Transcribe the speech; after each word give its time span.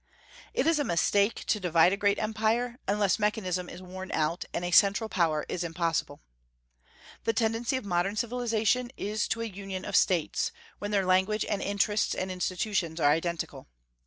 It 0.55 0.65
is 0.65 0.79
a 0.79 0.83
mistake 0.83 1.43
to 1.45 1.59
divide 1.59 1.93
a 1.93 1.95
great 1.95 2.17
empire, 2.17 2.79
unless 2.87 3.19
mechanism 3.19 3.69
is 3.69 3.83
worn 3.83 4.11
out, 4.13 4.45
and 4.51 4.65
a 4.65 4.71
central 4.71 5.09
power 5.09 5.45
is 5.47 5.63
impossible. 5.63 6.23
The 7.23 7.33
tendency 7.33 7.77
of 7.77 7.85
modern 7.85 8.15
civilization 8.15 8.89
is 8.97 9.27
to 9.27 9.41
a 9.41 9.45
union 9.45 9.85
of 9.85 9.95
States, 9.95 10.51
when 10.79 10.89
their 10.89 11.05
language 11.05 11.45
and 11.47 11.61
interests 11.61 12.15
and 12.15 12.31
institutions 12.31 12.99
are 12.99 13.11
identical. 13.11 13.67